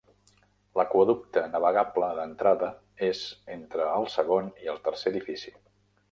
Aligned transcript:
L'aqüeducte 0.79 1.41
navegable 1.55 2.07
d"entrada 2.19 2.69
és 3.09 3.21
entre 3.57 3.85
el 3.99 4.09
segon 4.15 4.49
i 4.65 4.71
el 4.75 4.81
tercer 4.89 5.13
edifici. 5.13 5.55